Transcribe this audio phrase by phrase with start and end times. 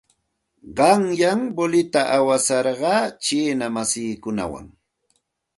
[0.77, 4.67] Qanyan voleyta awasarqaa chiina masiikunawan.